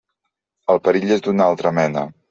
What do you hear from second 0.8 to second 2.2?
perill és d'una altra mena.